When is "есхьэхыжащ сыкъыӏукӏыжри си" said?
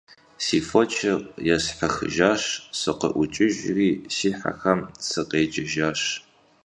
1.55-4.29